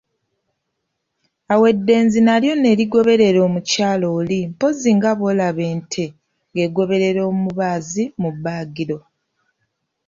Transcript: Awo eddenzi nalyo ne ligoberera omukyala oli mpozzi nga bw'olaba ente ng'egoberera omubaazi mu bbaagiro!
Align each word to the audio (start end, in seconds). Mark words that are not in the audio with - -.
Awo 1.53 1.65
eddenzi 1.75 2.19
nalyo 2.23 2.53
ne 2.57 2.71
ligoberera 2.79 3.39
omukyala 3.47 4.05
oli 4.19 4.37
mpozzi 4.51 4.89
nga 4.97 5.11
bw'olaba 5.17 5.63
ente 5.73 6.05
ng'egoberera 6.51 7.21
omubaazi 7.31 8.03
mu 8.21 8.29
bbaagiro! 8.35 8.97